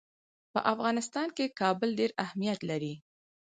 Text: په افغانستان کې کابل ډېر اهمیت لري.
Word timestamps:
په 0.53 0.59
افغانستان 0.73 1.27
کې 1.37 1.55
کابل 1.59 1.89
ډېر 1.99 2.11
اهمیت 2.23 2.59
لري. 2.69 2.93